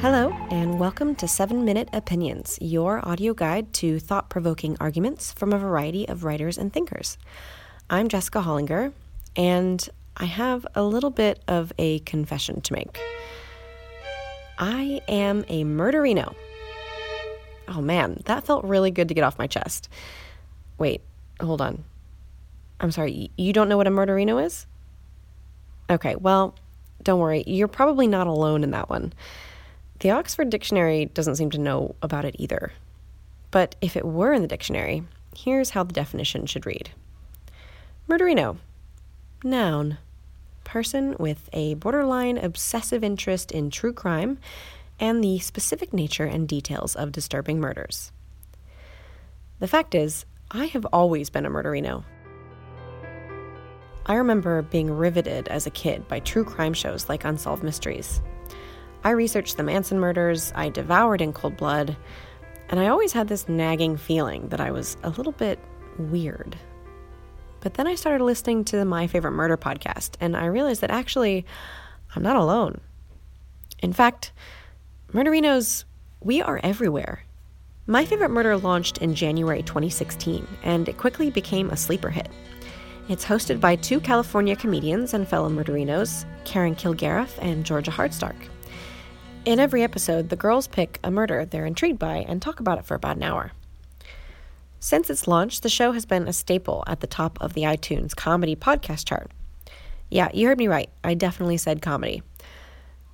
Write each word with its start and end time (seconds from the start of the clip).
Hello, 0.00 0.30
and 0.52 0.78
welcome 0.78 1.16
to 1.16 1.26
7 1.26 1.64
Minute 1.64 1.88
Opinions, 1.92 2.56
your 2.60 3.04
audio 3.04 3.34
guide 3.34 3.72
to 3.74 3.98
thought 3.98 4.30
provoking 4.30 4.76
arguments 4.78 5.32
from 5.32 5.52
a 5.52 5.58
variety 5.58 6.06
of 6.06 6.22
writers 6.22 6.56
and 6.56 6.72
thinkers. 6.72 7.18
I'm 7.90 8.06
Jessica 8.06 8.42
Hollinger, 8.42 8.92
and 9.34 9.88
I 10.16 10.26
have 10.26 10.64
a 10.76 10.84
little 10.84 11.10
bit 11.10 11.42
of 11.48 11.72
a 11.78 11.98
confession 11.98 12.60
to 12.60 12.72
make. 12.74 13.00
I 14.56 15.00
am 15.08 15.44
a 15.48 15.64
murderino. 15.64 16.32
Oh 17.66 17.80
man, 17.80 18.22
that 18.26 18.44
felt 18.44 18.64
really 18.64 18.92
good 18.92 19.08
to 19.08 19.14
get 19.14 19.24
off 19.24 19.36
my 19.36 19.48
chest. 19.48 19.88
Wait, 20.78 21.00
hold 21.40 21.60
on. 21.60 21.82
I'm 22.78 22.92
sorry, 22.92 23.32
you 23.36 23.52
don't 23.52 23.68
know 23.68 23.76
what 23.76 23.88
a 23.88 23.90
murderino 23.90 24.44
is? 24.46 24.64
Okay, 25.90 26.14
well, 26.14 26.54
don't 27.02 27.18
worry, 27.18 27.42
you're 27.48 27.66
probably 27.66 28.06
not 28.06 28.28
alone 28.28 28.62
in 28.62 28.70
that 28.70 28.88
one. 28.88 29.12
The 30.00 30.10
Oxford 30.12 30.50
Dictionary 30.50 31.06
doesn't 31.06 31.36
seem 31.36 31.50
to 31.50 31.58
know 31.58 31.96
about 32.02 32.24
it 32.24 32.36
either. 32.38 32.72
But 33.50 33.74
if 33.80 33.96
it 33.96 34.04
were 34.04 34.32
in 34.32 34.42
the 34.42 34.48
dictionary, 34.48 35.02
here's 35.36 35.70
how 35.70 35.82
the 35.82 35.92
definition 35.92 36.46
should 36.46 36.66
read 36.66 36.90
Murderino. 38.08 38.58
Noun. 39.42 39.98
Person 40.62 41.16
with 41.18 41.48
a 41.52 41.74
borderline 41.74 42.38
obsessive 42.38 43.02
interest 43.02 43.50
in 43.50 43.70
true 43.70 43.92
crime 43.92 44.38
and 45.00 45.22
the 45.22 45.38
specific 45.38 45.92
nature 45.92 46.26
and 46.26 46.46
details 46.46 46.94
of 46.94 47.12
disturbing 47.12 47.58
murders. 47.58 48.12
The 49.58 49.68
fact 49.68 49.94
is, 49.94 50.26
I 50.50 50.66
have 50.66 50.84
always 50.86 51.30
been 51.30 51.46
a 51.46 51.50
murderino. 51.50 52.04
I 54.06 54.14
remember 54.14 54.62
being 54.62 54.90
riveted 54.90 55.48
as 55.48 55.66
a 55.66 55.70
kid 55.70 56.06
by 56.06 56.20
true 56.20 56.44
crime 56.44 56.72
shows 56.72 57.08
like 57.08 57.24
Unsolved 57.24 57.62
Mysteries. 57.62 58.20
I 59.08 59.12
researched 59.12 59.56
the 59.56 59.62
Manson 59.62 59.98
murders, 59.98 60.52
I 60.54 60.68
devoured 60.68 61.22
in 61.22 61.32
cold 61.32 61.56
blood, 61.56 61.96
and 62.68 62.78
I 62.78 62.88
always 62.88 63.14
had 63.14 63.26
this 63.26 63.48
nagging 63.48 63.96
feeling 63.96 64.50
that 64.50 64.60
I 64.60 64.70
was 64.70 64.98
a 65.02 65.08
little 65.08 65.32
bit 65.32 65.58
weird. 65.98 66.58
But 67.60 67.72
then 67.72 67.86
I 67.86 67.94
started 67.94 68.22
listening 68.22 68.66
to 68.66 68.84
My 68.84 69.06
Favorite 69.06 69.30
Murder 69.30 69.56
podcast, 69.56 70.16
and 70.20 70.36
I 70.36 70.44
realized 70.44 70.82
that 70.82 70.90
actually 70.90 71.46
I'm 72.14 72.22
not 72.22 72.36
alone. 72.36 72.82
In 73.78 73.94
fact, 73.94 74.32
Murderinos, 75.14 75.84
we 76.20 76.42
are 76.42 76.60
everywhere. 76.62 77.24
My 77.86 78.04
Favorite 78.04 78.28
Murder 78.28 78.58
launched 78.58 78.98
in 78.98 79.14
January 79.14 79.62
2016, 79.62 80.46
and 80.64 80.86
it 80.86 80.98
quickly 80.98 81.30
became 81.30 81.70
a 81.70 81.78
sleeper 81.78 82.10
hit. 82.10 82.28
It's 83.08 83.24
hosted 83.24 83.58
by 83.58 83.76
two 83.76 84.00
California 84.00 84.54
comedians 84.54 85.14
and 85.14 85.26
fellow 85.26 85.48
murderinos, 85.48 86.26
Karen 86.44 86.74
Kilgariff 86.76 87.38
and 87.40 87.64
Georgia 87.64 87.90
Hardstark. 87.90 88.36
In 89.48 89.58
every 89.58 89.82
episode, 89.82 90.28
the 90.28 90.36
girls 90.36 90.66
pick 90.66 91.00
a 91.02 91.10
murder 91.10 91.46
they're 91.46 91.64
intrigued 91.64 91.98
by 91.98 92.18
and 92.18 92.42
talk 92.42 92.60
about 92.60 92.76
it 92.76 92.84
for 92.84 92.94
about 92.94 93.16
an 93.16 93.22
hour. 93.22 93.52
Since 94.78 95.08
its 95.08 95.26
launch, 95.26 95.62
the 95.62 95.70
show 95.70 95.92
has 95.92 96.04
been 96.04 96.28
a 96.28 96.34
staple 96.34 96.84
at 96.86 97.00
the 97.00 97.06
top 97.06 97.38
of 97.40 97.54
the 97.54 97.62
iTunes 97.62 98.14
comedy 98.14 98.54
podcast 98.54 99.08
chart. 99.08 99.30
Yeah, 100.10 100.28
you 100.34 100.48
heard 100.48 100.58
me 100.58 100.68
right. 100.68 100.90
I 101.02 101.14
definitely 101.14 101.56
said 101.56 101.80
comedy. 101.80 102.22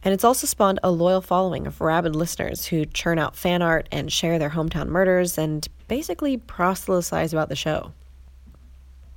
And 0.02 0.12
it's 0.12 0.24
also 0.24 0.48
spawned 0.48 0.80
a 0.82 0.90
loyal 0.90 1.20
following 1.20 1.68
of 1.68 1.80
rabid 1.80 2.16
listeners 2.16 2.66
who 2.66 2.84
churn 2.84 3.20
out 3.20 3.36
fan 3.36 3.62
art 3.62 3.88
and 3.92 4.12
share 4.12 4.40
their 4.40 4.50
hometown 4.50 4.88
murders 4.88 5.38
and 5.38 5.68
basically 5.86 6.36
proselytize 6.36 7.32
about 7.32 7.48
the 7.48 7.54
show. 7.54 7.92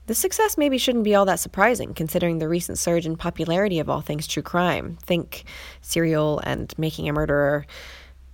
This 0.08 0.18
success 0.18 0.58
maybe 0.58 0.78
shouldn't 0.78 1.04
be 1.04 1.16
all 1.16 1.26
that 1.26 1.40
surprising, 1.40 1.94
considering 1.94 2.40
the 2.40 2.48
recent 2.48 2.78
surge 2.78 3.06
in 3.06 3.18
popularity 3.18 3.80
of 3.80 3.90
all 3.90 4.00
things 4.00 4.26
true 4.26 4.42
crime. 4.42 4.98
Think 5.04 5.44
Serial 5.82 6.40
and 6.40 6.74
Making 6.78 7.10
a 7.10 7.14
Murderer. 7.14 7.66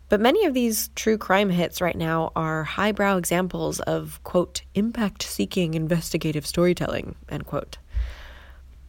But 0.08 0.22
many 0.22 0.46
of 0.46 0.54
these 0.54 0.90
true 0.90 1.18
crime 1.18 1.50
hits 1.50 1.82
right 1.82 1.96
now 1.96 2.32
are 2.36 2.64
highbrow 2.64 3.18
examples 3.18 3.80
of, 3.80 4.20
quote, 4.24 4.62
impact 4.76 5.24
seeking 5.24 5.74
investigative 5.74 6.46
storytelling, 6.46 7.16
end 7.28 7.48
quote. 7.48 7.80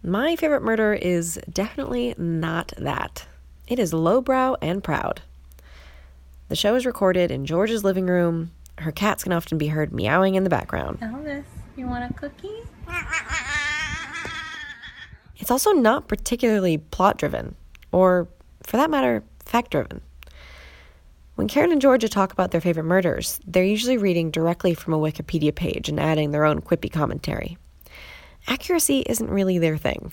My 0.03 0.37
favorite 0.37 0.62
murder 0.62 0.93
is 0.93 1.41
definitely 1.50 2.15
not 2.19 2.75
that. 2.77 3.27
It 3.67 3.78
is 3.78 3.94
lowbrow 3.94 4.56
and 4.61 4.84
proud. 4.84 5.23
The 6.50 6.56
show 6.56 6.75
is 6.75 6.84
recorded 6.84 7.31
in 7.31 7.47
Georgia's 7.47 7.83
living 7.83 8.06
room. 8.06 8.50
Her 8.77 8.93
cats 8.93 9.23
can 9.23 9.33
often 9.33 9.56
be 9.56 9.69
heard 9.69 9.91
meowing 9.91 10.34
in 10.34 10.44
the 10.44 10.50
background. 10.50 11.00
Elvis, 11.00 11.44
you 11.77 11.87
want 11.87 12.11
a 12.11 12.15
cookie? 12.15 12.62
It's 15.37 15.51
also 15.51 15.73
not 15.73 16.09
particularly 16.09 16.79
plot 16.79 17.19
driven, 17.19 17.55
or 17.93 18.29
for 18.62 18.77
that 18.77 18.91
matter, 18.91 19.23
fact 19.45 19.71
driven. 19.71 20.01
When 21.35 21.49
Karen 21.49 21.73
and 21.73 21.81
Georgia 21.81 22.09
talk 22.09 22.33
about 22.33 22.53
their 22.53 22.61
favorite 22.61 22.85
murders, 22.85 23.41
they're 23.47 23.65
usually 23.65 23.97
reading 23.97 24.31
directly 24.31 24.73
from 24.73 24.95
a 24.95 24.99
Wikipedia 24.99 25.55
page 25.55 25.89
and 25.89 25.99
adding 25.99 26.31
their 26.31 26.45
own 26.45 26.61
quippy 26.61 26.91
commentary. 26.91 27.59
Accuracy 28.47 29.01
isn't 29.06 29.29
really 29.29 29.59
their 29.59 29.77
thing. 29.77 30.12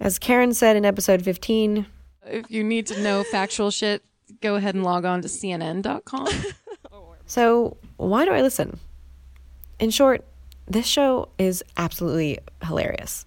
As 0.00 0.18
Karen 0.18 0.52
said 0.52 0.76
in 0.76 0.84
episode 0.84 1.22
15, 1.22 1.86
If 2.26 2.50
you 2.50 2.64
need 2.64 2.86
to 2.88 3.00
know 3.02 3.22
factual 3.22 3.70
shit, 3.70 4.02
go 4.40 4.56
ahead 4.56 4.74
and 4.74 4.82
log 4.82 5.04
on 5.04 5.22
to 5.22 5.28
CNN.com. 5.28 6.28
so 7.26 7.76
why 7.98 8.24
do 8.24 8.32
I 8.32 8.42
listen? 8.42 8.80
In 9.78 9.90
short, 9.90 10.24
this 10.72 10.86
show 10.86 11.28
is 11.38 11.62
absolutely 11.76 12.38
hilarious. 12.64 13.26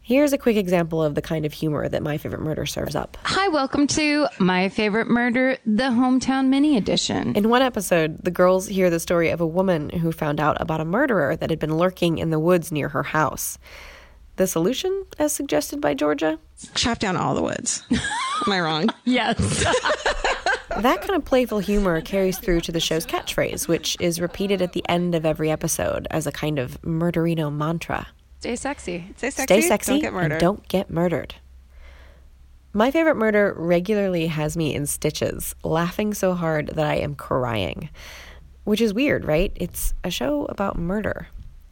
Here's 0.00 0.32
a 0.32 0.38
quick 0.38 0.56
example 0.56 1.02
of 1.02 1.14
the 1.14 1.22
kind 1.22 1.44
of 1.44 1.52
humor 1.52 1.88
that 1.88 2.02
My 2.02 2.16
Favorite 2.16 2.40
Murder 2.40 2.64
serves 2.66 2.96
up. 2.96 3.16
Hi, 3.22 3.48
welcome 3.48 3.86
to 3.88 4.26
My 4.38 4.70
Favorite 4.70 5.06
Murder, 5.06 5.58
the 5.66 5.84
Hometown 5.84 6.48
Mini 6.48 6.76
Edition. 6.78 7.36
In 7.36 7.48
one 7.50 7.62
episode, 7.62 8.24
the 8.24 8.30
girls 8.30 8.66
hear 8.66 8.88
the 8.88 8.98
story 8.98 9.28
of 9.28 9.40
a 9.40 9.46
woman 9.46 9.90
who 9.90 10.10
found 10.10 10.40
out 10.40 10.56
about 10.58 10.80
a 10.80 10.84
murderer 10.86 11.36
that 11.36 11.50
had 11.50 11.58
been 11.58 11.76
lurking 11.76 12.18
in 12.18 12.30
the 12.30 12.40
woods 12.40 12.72
near 12.72 12.88
her 12.88 13.02
house. 13.04 13.58
The 14.36 14.46
solution, 14.46 15.04
as 15.18 15.32
suggested 15.34 15.82
by 15.82 15.92
Georgia? 15.92 16.38
Chop 16.74 16.98
down 16.98 17.16
all 17.16 17.34
the 17.34 17.42
woods. 17.42 17.82
Am 17.90 18.52
I 18.52 18.60
wrong? 18.60 18.88
Yes. 19.04 19.66
That 20.80 21.02
kind 21.02 21.14
of 21.14 21.26
playful 21.26 21.58
humor 21.58 22.00
carries 22.00 22.38
through 22.38 22.62
to 22.62 22.72
the 22.72 22.80
show's 22.80 23.04
catchphrase, 23.04 23.68
which 23.68 23.98
is 24.00 24.18
repeated 24.18 24.62
at 24.62 24.72
the 24.72 24.82
end 24.88 25.14
of 25.14 25.26
every 25.26 25.50
episode 25.50 26.06
as 26.10 26.26
a 26.26 26.32
kind 26.32 26.58
of 26.58 26.80
murderino 26.80 27.52
mantra. 27.54 28.06
Stay 28.38 28.56
sexy. 28.56 29.12
Stay 29.18 29.28
sexy. 29.28 29.42
Stay 29.42 29.68
sexy 29.68 29.92
Don't 29.92 30.00
get 30.00 30.12
murdered. 30.14 30.32
and 30.32 30.40
don't 30.40 30.68
get 30.68 30.90
murdered. 30.90 31.34
My 32.72 32.90
favorite 32.90 33.16
murder 33.16 33.52
regularly 33.58 34.28
has 34.28 34.56
me 34.56 34.74
in 34.74 34.86
stitches, 34.86 35.54
laughing 35.62 36.14
so 36.14 36.32
hard 36.32 36.68
that 36.68 36.86
I 36.86 36.94
am 36.94 37.14
crying. 37.14 37.90
Which 38.64 38.80
is 38.80 38.94
weird, 38.94 39.26
right? 39.26 39.52
It's 39.56 39.92
a 40.02 40.10
show 40.10 40.46
about 40.46 40.78
murder. 40.78 41.28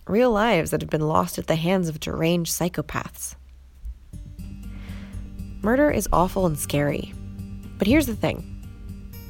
Real 0.06 0.32
lives 0.32 0.70
that 0.70 0.82
have 0.82 0.90
been 0.90 1.08
lost 1.08 1.38
at 1.38 1.46
the 1.46 1.56
hands 1.56 1.88
of 1.88 1.98
deranged 1.98 2.52
psychopaths. 2.52 3.36
Murder 5.62 5.90
is 5.90 6.08
awful 6.12 6.44
and 6.44 6.58
scary. 6.58 7.14
But 7.78 7.86
here's 7.86 8.06
the 8.06 8.16
thing 8.16 8.57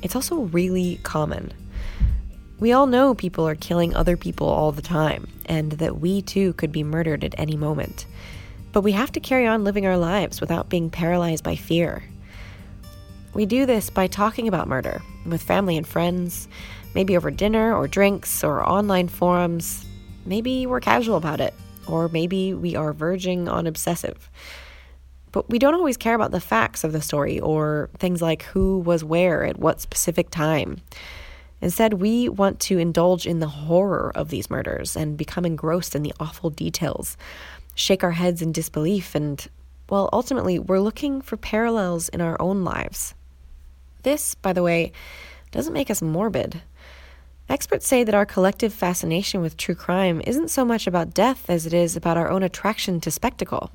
it's 0.03 0.16
also 0.16 0.41
really 0.41 1.00
common. 1.03 1.53
We 2.60 2.72
all 2.72 2.86
know 2.86 3.14
people 3.14 3.47
are 3.47 3.54
killing 3.54 3.94
other 3.94 4.16
people 4.16 4.48
all 4.48 4.72
the 4.72 4.82
time, 4.82 5.28
and 5.47 5.72
that 5.72 6.00
we 6.00 6.22
too 6.22 6.53
could 6.54 6.72
be 6.72 6.82
murdered 6.82 7.22
at 7.22 7.38
any 7.38 7.56
moment. 7.56 8.06
But 8.72 8.82
we 8.82 8.92
have 8.92 9.12
to 9.12 9.20
carry 9.20 9.47
on 9.47 9.64
living 9.64 9.87
our 9.87 9.97
lives 9.97 10.41
without 10.41 10.69
being 10.69 10.91
paralyzed 10.91 11.44
by 11.44 11.56
fear. 11.56 12.03
We 13.34 13.47
do 13.47 13.66
this 13.66 13.91
by 13.91 14.08
talking 14.08 14.48
about 14.48 14.69
murder 14.69 15.03
with 15.25 15.42
family 15.42 15.76
and 15.76 15.87
friends, 15.87 16.48
maybe 16.94 17.16
over 17.16 17.31
dinner 17.31 17.75
or 17.75 17.87
drinks 17.87 18.42
or 18.42 18.69
online 18.69 19.08
forums. 19.08 19.84
Maybe 20.26 20.66
we're 20.66 20.81
casual 20.81 21.16
about 21.16 21.41
it, 21.41 21.54
or 21.87 22.08
maybe 22.08 22.54
we 22.54 22.75
are 22.75 22.92
verging 22.92 23.48
on 23.48 23.66
obsessive. 23.66 24.28
But 25.32 25.48
we 25.50 25.58
don't 25.58 25.74
always 25.74 25.96
care 25.96 26.14
about 26.14 26.30
the 26.30 26.40
facts 26.40 26.84
of 26.84 26.92
the 26.92 27.02
story 27.02 27.38
or 27.38 27.90
things 27.98 28.22
like 28.22 28.42
who 28.44 28.78
was 28.78 29.04
where 29.04 29.44
at 29.44 29.58
what 29.58 29.80
specific 29.80 30.30
time. 30.30 30.80
Instead, 31.60 31.94
we 31.94 32.28
want 32.28 32.60
to 32.60 32.78
indulge 32.78 33.26
in 33.26 33.40
the 33.40 33.48
horror 33.48 34.12
of 34.14 34.28
these 34.28 34.48
murders 34.48 34.96
and 34.96 35.16
become 35.16 35.44
engrossed 35.44 35.94
in 35.94 36.02
the 36.02 36.14
awful 36.20 36.50
details, 36.50 37.16
shake 37.75 38.04
our 38.04 38.12
heads 38.12 38.40
in 38.40 38.52
disbelief, 38.52 39.14
and, 39.14 39.48
well, 39.90 40.08
ultimately, 40.12 40.58
we're 40.58 40.78
looking 40.78 41.20
for 41.20 41.36
parallels 41.36 42.08
in 42.08 42.20
our 42.20 42.40
own 42.40 42.64
lives. 42.64 43.14
This, 44.04 44.36
by 44.36 44.52
the 44.52 44.62
way, 44.62 44.92
doesn't 45.50 45.72
make 45.72 45.90
us 45.90 46.00
morbid. 46.00 46.62
Experts 47.48 47.86
say 47.86 48.04
that 48.04 48.14
our 48.14 48.26
collective 48.26 48.72
fascination 48.72 49.40
with 49.40 49.56
true 49.56 49.74
crime 49.74 50.20
isn't 50.26 50.50
so 50.50 50.64
much 50.64 50.86
about 50.86 51.14
death 51.14 51.48
as 51.50 51.66
it 51.66 51.72
is 51.72 51.96
about 51.96 52.16
our 52.16 52.31
own 52.31 52.42
attraction 52.42 53.00
to 53.00 53.10
spectacle. 53.10 53.70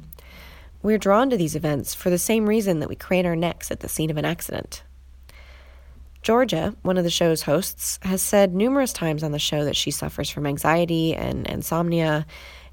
We're 0.84 0.98
drawn 0.98 1.30
to 1.30 1.38
these 1.38 1.56
events 1.56 1.96
for 1.96 2.10
the 2.10 2.18
same 2.18 2.46
reason 2.46 2.82
that 2.82 2.90
we 2.90 2.98
crane 2.98 3.26
our 3.26 3.38
necks 3.38 3.72
at 3.72 3.80
the 3.80 3.88
scene 3.88 4.12
of 4.12 4.18
an 4.18 4.26
accident. 4.26 4.84
Georgia, 6.22 6.76
one 6.82 6.98
of 6.98 7.06
the 7.06 7.10
show's 7.10 7.44
hosts, 7.44 8.00
has 8.02 8.22
said 8.22 8.54
numerous 8.54 8.92
times 8.92 9.24
on 9.24 9.32
the 9.32 9.40
show 9.40 9.64
that 9.64 9.78
she 9.78 9.92
suffers 9.92 10.30
from 10.30 10.46
anxiety 10.46 11.16
and 11.16 11.48
insomnia 11.48 12.26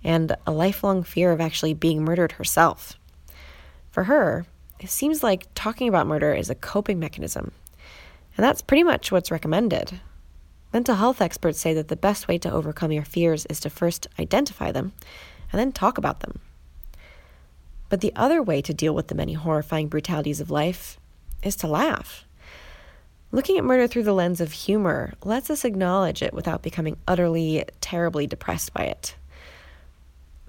and 0.03 0.35
a 0.45 0.51
lifelong 0.51 1.05
fear 1.05 1.31
of 1.31 1.41
actually 1.41 1.73
being 1.73 2.03
murdered 2.03 2.33
herself. 2.33 2.99
For 3.93 4.05
her, 4.05 4.45
it 4.81 4.91
seems 4.91 5.23
like 5.23 5.47
talking 5.55 5.89
about 5.89 6.09
murder 6.09 6.35
is 6.35 6.51
a 6.51 6.57
coping 6.57 6.99
mechanism. 6.99 7.53
And 8.37 8.43
that's 8.43 8.63
pretty 8.63 8.83
much 8.83 9.13
what's 9.13 9.31
recommended. 9.31 10.01
Mental 10.73 10.97
health 10.97 11.21
experts 11.21 11.61
say 11.61 11.75
that 11.75 11.87
the 11.87 11.97
best 11.97 12.27
way 12.27 12.39
to 12.39 12.51
overcome 12.51 12.91
your 12.91 13.05
fears 13.05 13.47
is 13.47 13.61
to 13.61 13.71
first 13.71 14.09
identify 14.19 14.73
them 14.73 14.95
and 15.53 15.61
then 15.61 15.71
talk 15.71 15.97
about 15.97 16.21
them. 16.21 16.41
But 17.91 18.01
the 18.01 18.13
other 18.17 18.43
way 18.43 18.63
to 18.63 18.73
deal 18.73 18.95
with 18.95 19.09
the 19.09 19.15
many 19.15 19.35
horrifying 19.35 19.89
brutalities 19.89 20.41
of 20.41 20.51
life 20.51 20.99
is 21.43 21.57
to 21.57 21.67
laugh. 21.67 22.25
Looking 23.33 23.59
at 23.59 23.65
murder 23.65 23.87
through 23.87 24.05
the 24.05 24.13
lens 24.13 24.41
of 24.41 24.53
humor 24.53 25.13
lets 25.25 25.51
us 25.51 25.65
acknowledge 25.65 26.23
it 26.23 26.33
without 26.33 26.63
becoming 26.63 26.97
utterly, 27.07 27.65
terribly 27.81 28.27
depressed 28.27 28.73
by 28.73 28.85
it. 28.85 29.15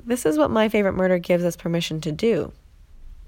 This 0.04 0.26
is 0.26 0.38
what 0.38 0.50
My 0.50 0.70
Favorite 0.70 0.94
Murder 0.94 1.20
gives 1.20 1.44
us 1.44 1.56
permission 1.56 2.00
to 2.02 2.12
do. 2.12 2.54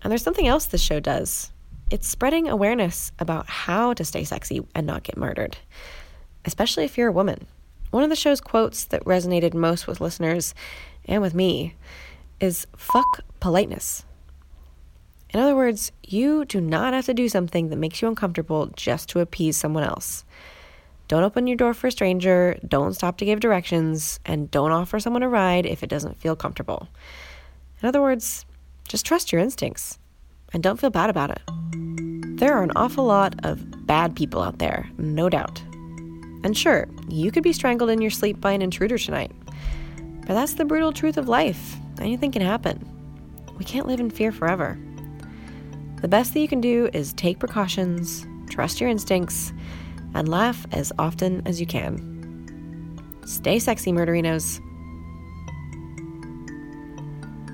And 0.02 0.10
there's 0.10 0.24
something 0.24 0.48
else 0.48 0.66
this 0.66 0.82
show 0.82 1.00
does 1.00 1.52
it's 1.92 2.08
spreading 2.08 2.48
awareness 2.48 3.12
about 3.20 3.48
how 3.48 3.94
to 3.94 4.06
stay 4.06 4.24
sexy 4.24 4.66
and 4.74 4.88
not 4.88 5.04
get 5.04 5.18
murdered, 5.18 5.58
especially 6.46 6.86
if 6.86 6.98
you're 6.98 7.10
a 7.10 7.12
woman. 7.12 7.46
One 7.92 8.04
of 8.04 8.10
the 8.10 8.16
show's 8.16 8.42
quotes 8.42 8.86
that 8.86 9.06
resonated 9.06 9.54
most 9.54 9.86
with 9.86 10.02
listeners 10.02 10.56
and 11.06 11.22
with 11.22 11.36
me 11.36 11.76
is 12.44 12.68
fuck 12.76 13.22
politeness. 13.40 14.04
In 15.30 15.40
other 15.40 15.56
words, 15.56 15.94
you 16.04 16.44
do 16.44 16.60
not 16.60 16.94
have 16.94 17.06
to 17.06 17.14
do 17.14 17.30
something 17.30 17.70
that 17.70 17.78
makes 17.78 18.02
you 18.02 18.10
uncomfortable 18.10 18.68
just 18.76 19.08
to 19.10 19.22
appease 19.22 19.56
someone 19.56 19.86
else. 19.86 20.26
Don't 21.08 21.24
open 21.24 21.48
your 21.48 21.56
door 21.56 21.74
for 21.74 21.88
a 21.88 21.92
stranger, 21.92 22.60
don't 22.68 22.96
stop 22.96 23.18
to 23.20 23.26
give 23.26 23.40
directions, 23.40 24.20
and 24.26 24.52
don't 24.52 24.74
offer 24.74 25.00
someone 25.00 25.24
a 25.24 25.30
ride 25.30 25.66
if 25.66 25.84
it 25.84 25.90
doesn't 25.90 26.20
feel 26.20 26.36
comfortable. 26.36 26.90
In 27.82 27.88
other 27.88 28.02
words, 28.02 28.46
just 28.90 29.06
trust 29.06 29.32
your 29.32 29.40
instincts 29.40 29.98
and 30.52 30.62
don't 30.62 30.82
feel 30.82 30.90
bad 30.90 31.10
about 31.10 31.32
it. 31.32 31.42
There 32.38 32.54
are 32.54 32.64
an 32.64 32.74
awful 32.76 33.06
lot 33.06 33.36
of 33.46 33.88
bad 33.88 34.18
people 34.18 34.42
out 34.42 34.60
there, 34.60 34.90
no 34.98 35.30
doubt. 35.30 35.62
And 36.44 36.58
sure, 36.58 36.90
you 37.08 37.32
could 37.32 37.44
be 37.44 37.54
strangled 37.54 37.90
in 37.90 38.02
your 38.02 38.12
sleep 38.12 38.42
by 38.42 38.52
an 38.52 38.62
intruder 38.62 38.98
tonight. 38.98 39.32
But 40.28 40.34
that's 40.34 40.56
the 40.56 40.66
brutal 40.66 40.92
truth 40.92 41.18
of 41.18 41.30
life. 41.30 41.78
Anything 42.00 42.32
can 42.32 42.42
happen. 42.42 42.90
We 43.58 43.66
can't 43.66 43.88
live 43.88 44.00
in 44.00 44.10
fear 44.10 44.32
forever. 44.32 44.78
The 46.02 46.08
best 46.08 46.34
that 46.34 46.40
you 46.40 46.48
can 46.48 46.62
do 46.62 46.90
is 46.94 47.14
take 47.14 47.40
precautions, 47.40 48.26
trust 48.50 48.82
your 48.82 48.90
instincts, 48.90 49.54
and 50.14 50.28
laugh 50.28 50.66
as 50.72 50.92
often 51.00 51.42
as 51.48 51.60
you 51.60 51.66
can. 51.66 53.22
Stay 53.26 53.60
sexy, 53.60 53.92
murderinos. 53.92 54.60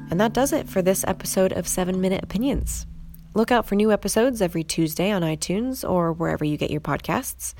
And 0.09 0.19
that 0.19 0.33
does 0.33 0.51
it 0.51 0.67
for 0.67 0.81
this 0.81 1.05
episode 1.07 1.53
of 1.53 1.67
7 1.67 2.01
Minute 2.01 2.23
Opinions. 2.23 2.87
Look 3.35 3.51
out 3.51 3.67
for 3.67 3.75
new 3.75 3.91
episodes 3.91 4.41
every 4.41 4.63
Tuesday 4.63 5.11
on 5.11 5.21
iTunes 5.21 5.87
or 5.87 6.11
wherever 6.11 6.43
you 6.43 6.57
get 6.57 6.71
your 6.71 6.81
podcasts. 6.81 7.53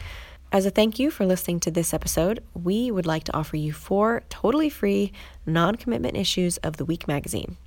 As 0.52 0.66
a 0.66 0.72
thank 0.72 0.98
you 0.98 1.12
for 1.12 1.28
listening 1.28 1.60
to 1.62 1.72
this 1.72 1.94
episode, 1.94 2.44
we 2.56 2.90
would 2.90 3.06
like 3.06 3.24
to 3.26 3.38
offer 3.38 3.56
you 3.56 3.72
four 3.72 4.24
totally 4.30 4.70
free, 4.70 5.12
non 5.46 5.76
commitment 5.76 6.18
issues 6.18 6.58
of 6.58 6.78
The 6.78 6.86
Week 6.86 7.08
magazine. 7.08 7.58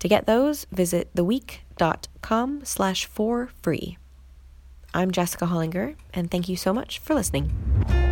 To 0.00 0.08
get 0.08 0.26
those, 0.26 0.66
visit 0.72 1.14
theweek.com 1.14 2.64
slash 2.64 3.06
for 3.06 3.48
free. 3.62 3.96
I'm 4.92 5.12
Jessica 5.12 5.46
Hollinger, 5.46 5.94
and 6.12 6.30
thank 6.30 6.48
you 6.48 6.56
so 6.56 6.74
much 6.74 6.98
for 6.98 7.14
listening. 7.14 8.03